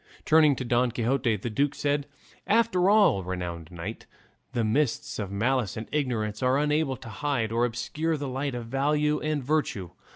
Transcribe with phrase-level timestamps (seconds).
[0.25, 2.07] Turning to Don Quixote, the duke said,
[2.47, 4.07] "After all, renowned knight,
[4.51, 8.65] the mists of malice and ignorance are unable to hide or obscure the light of
[8.65, 9.91] valour and virtue.